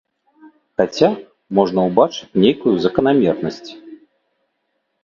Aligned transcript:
Хаця 0.81 1.09
можна 1.57 1.79
ўбачыць 1.91 2.35
нейкую 2.45 2.75
заканамернасць. 2.87 3.71